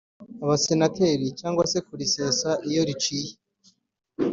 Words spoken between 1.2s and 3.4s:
cyangwa se kurisesa iyo riciye